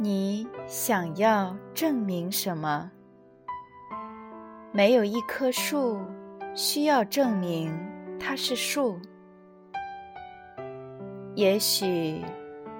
[0.00, 2.88] 你想要证明什么？
[4.70, 5.98] 没有一棵树
[6.54, 7.76] 需要证明
[8.16, 8.96] 它是树。
[11.34, 12.24] 也许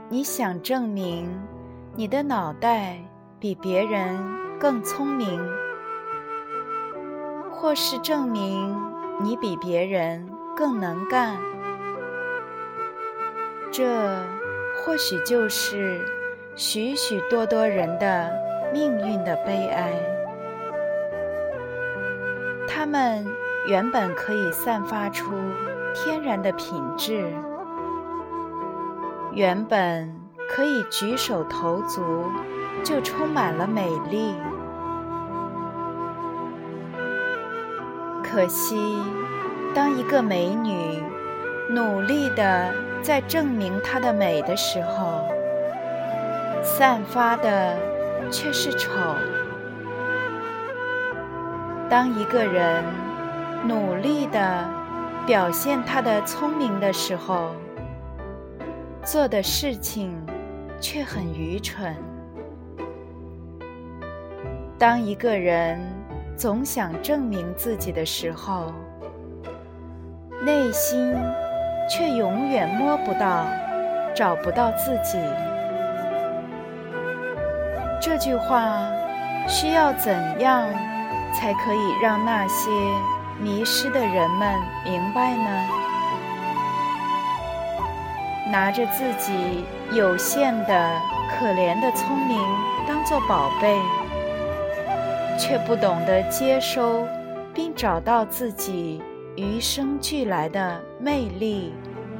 [0.08, 1.28] 你想证明
[1.96, 2.96] 你的脑袋
[3.40, 4.16] 比别人
[4.60, 5.44] 更聪明，
[7.50, 8.80] 或是证明
[9.20, 10.24] 你比别人
[10.56, 11.36] 更能干。
[13.72, 14.24] 这
[14.76, 16.00] 或许就是。
[16.58, 18.28] 许许多多人的
[18.72, 19.92] 命运的悲哀，
[22.66, 23.24] 他们
[23.68, 25.30] 原本可以散发出
[25.94, 27.32] 天然的品质，
[29.32, 30.12] 原本
[30.48, 32.24] 可以举手投足
[32.82, 34.34] 就充满了美丽，
[38.24, 39.00] 可惜，
[39.72, 41.00] 当一个美女
[41.70, 45.37] 努力的在证明她的美的时候。
[46.68, 47.76] 散发的
[48.30, 48.90] 却是丑。
[51.88, 52.84] 当一个人
[53.66, 54.68] 努力的
[55.26, 57.52] 表现他的聪明的时候，
[59.02, 60.14] 做的事情
[60.78, 61.96] 却很愚蠢。
[64.78, 65.80] 当一个人
[66.36, 68.72] 总想证明自己的时候，
[70.44, 71.16] 内心
[71.90, 73.46] 却永远摸不到、
[74.14, 75.18] 找不到自己。
[78.00, 78.90] 这句话
[79.48, 80.68] 需要怎样
[81.34, 82.70] 才可以让那些
[83.40, 85.68] 迷失的人们明白呢？
[88.50, 90.96] 拿着自己有限的、
[91.30, 92.40] 可怜的聪明
[92.86, 93.78] 当做宝贝，
[95.38, 97.06] 却不懂得接收
[97.52, 99.02] 并找到自己
[99.36, 101.74] 与生俱来的魅力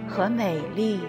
[0.09, 1.01] 和美丽。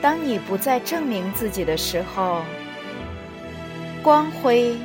[0.00, 2.42] 当你不再证明自己的时候，
[4.02, 4.76] 光辉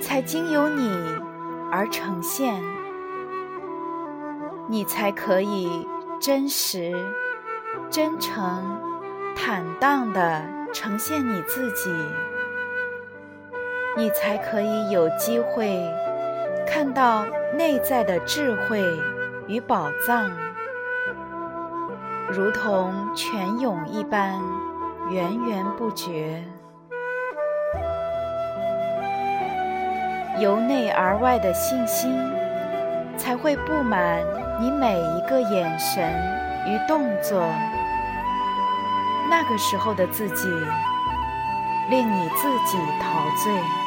[0.00, 0.88] 才经由你
[1.72, 2.54] 而呈现，
[4.68, 5.86] 你才可以
[6.20, 6.94] 真实、
[7.90, 8.62] 真诚、
[9.34, 10.42] 坦荡地
[10.72, 11.90] 呈现你自己，
[13.96, 15.84] 你才可以有机会
[16.64, 17.26] 看到
[17.56, 18.84] 内在的智慧
[19.48, 20.30] 与宝藏，
[22.32, 24.40] 如同泉涌一般。
[25.08, 26.40] 源源不绝，
[30.38, 32.16] 由内而外的信心，
[33.16, 34.22] 才会布满
[34.60, 36.08] 你每一个眼神
[36.68, 37.44] 与动作。
[39.28, 40.46] 那个时候的自己，
[41.88, 43.79] 令你自己陶醉。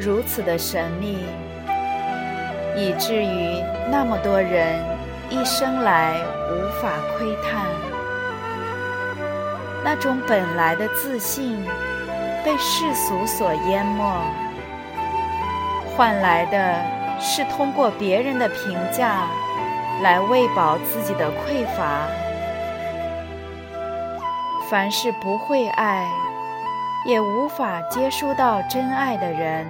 [0.00, 1.18] 如此的神秘，
[2.74, 4.82] 以至于那么多人
[5.28, 6.14] 一生来
[6.50, 7.66] 无法窥探。
[9.84, 11.62] 那种本来的自信
[12.42, 14.22] 被世俗所淹没，
[15.94, 19.26] 换来的是通过别人的评价
[20.02, 22.06] 来喂饱自己的匮乏。
[24.70, 26.08] 凡是不会爱。
[27.06, 29.66] 也无法接收到真爱的人，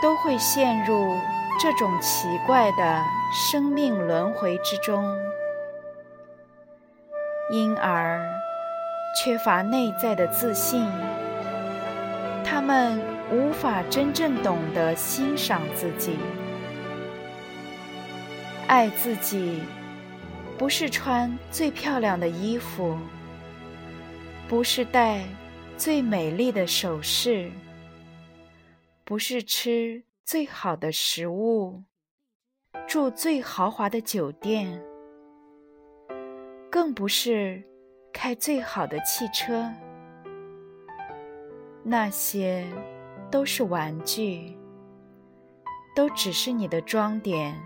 [0.00, 1.16] 都会陷入
[1.60, 5.04] 这种奇怪的生命轮回之中，
[7.50, 8.24] 因而
[9.16, 10.86] 缺乏内在的自信。
[12.44, 13.00] 他们
[13.30, 16.16] 无法真正懂得欣赏自己，
[18.66, 19.62] 爱自己，
[20.56, 22.96] 不是穿最漂亮的衣服，
[24.48, 25.22] 不是戴。
[25.76, 27.52] 最美丽的首饰，
[29.08, 31.82] 不是吃最好的食物，
[32.86, 34.84] 住最豪华的酒店，
[36.70, 37.62] 更不是
[38.12, 39.72] 开最好的汽车。
[41.82, 42.66] 那些
[43.30, 44.54] 都是玩具，
[45.96, 47.58] 都只是你的装点。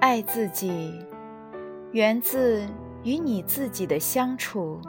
[0.00, 0.98] 爱自己，
[1.92, 2.66] 源自
[3.04, 4.80] 与你自己的相处，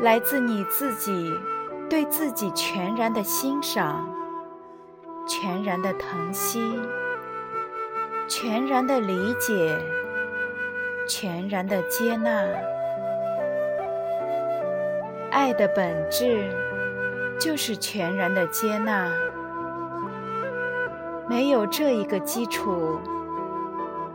[0.00, 1.32] 来自你自己
[1.88, 4.08] 对自己全然的欣赏、
[5.26, 6.78] 全然的疼惜、
[8.28, 9.78] 全然的理解、
[11.08, 12.30] 全然的接纳。
[15.30, 16.50] 爱的本质
[17.38, 19.10] 就是全然的接纳，
[21.28, 22.98] 没有这一个基础。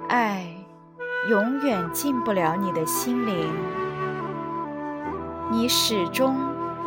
[0.07, 0.45] 爱
[1.29, 3.53] 永远进不了你的心灵，
[5.51, 6.37] 你始终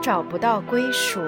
[0.00, 1.20] 找不到归属。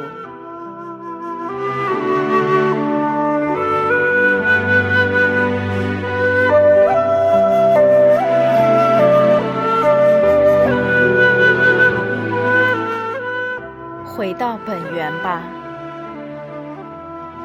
[14.07, 15.43] 回到本源吧，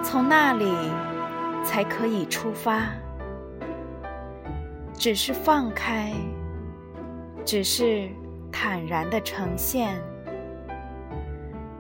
[0.02, 0.74] 从那里
[1.66, 2.84] 才可以出发。
[4.94, 6.14] 只是放开，
[7.44, 8.08] 只是
[8.52, 10.00] 坦然的呈现，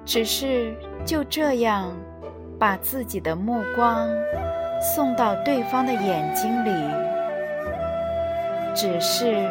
[0.05, 0.73] 只是
[1.05, 1.91] 就这样
[2.57, 4.07] 把自己的目光
[4.95, 6.71] 送到对方的眼睛里，
[8.73, 9.47] 只是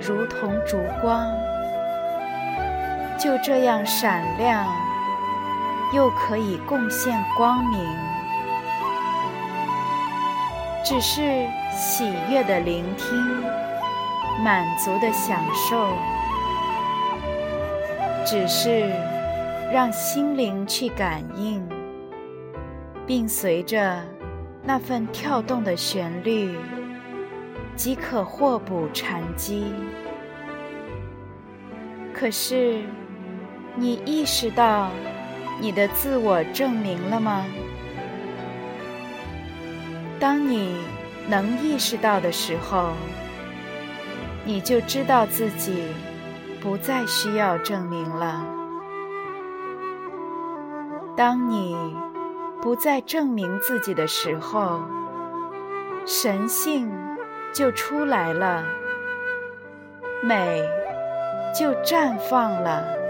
[0.00, 1.26] 如同烛光，
[3.18, 4.66] 就这样闪亮，
[5.92, 7.80] 又可以贡献光明。
[10.84, 13.16] 只是喜悦的聆听，
[14.42, 15.76] 满足的享受；
[18.24, 18.88] 只是
[19.72, 21.66] 让心灵去感应，
[23.06, 24.00] 并随着
[24.62, 26.56] 那份跳动的旋律，
[27.74, 29.64] 即可获补禅机。
[32.14, 32.82] 可是，
[33.74, 34.90] 你意识到
[35.60, 37.44] 你的自我证明了吗？
[40.20, 40.76] 当你
[41.28, 42.92] 能意识到的时候，
[44.44, 45.86] 你就知道自己
[46.62, 48.46] 不再需要证明了。
[51.16, 51.76] 当你
[52.62, 54.80] 不再证明自己的时候，
[56.06, 56.88] 神性
[57.52, 58.64] 就出来了，
[60.22, 60.62] 美
[61.52, 63.01] 就绽放了。